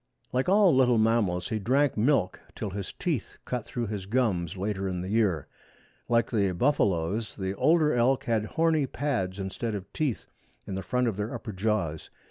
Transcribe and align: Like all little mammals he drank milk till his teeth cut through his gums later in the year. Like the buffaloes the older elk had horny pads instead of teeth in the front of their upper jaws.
Like 0.33 0.49
all 0.49 0.75
little 0.75 0.97
mammals 0.97 1.49
he 1.49 1.59
drank 1.59 1.95
milk 1.95 2.39
till 2.55 2.71
his 2.71 2.91
teeth 2.91 3.37
cut 3.45 3.67
through 3.67 3.85
his 3.85 4.07
gums 4.07 4.57
later 4.57 4.87
in 4.89 5.01
the 5.01 5.09
year. 5.09 5.45
Like 6.09 6.31
the 6.31 6.51
buffaloes 6.53 7.35
the 7.35 7.53
older 7.53 7.93
elk 7.93 8.23
had 8.23 8.45
horny 8.45 8.87
pads 8.87 9.37
instead 9.37 9.75
of 9.75 9.93
teeth 9.93 10.25
in 10.65 10.73
the 10.73 10.81
front 10.81 11.07
of 11.07 11.17
their 11.17 11.35
upper 11.35 11.51
jaws. 11.51 12.09